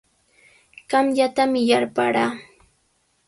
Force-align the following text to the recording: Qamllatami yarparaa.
Qamllatami 0.93 1.61
yarparaa. 1.69 2.31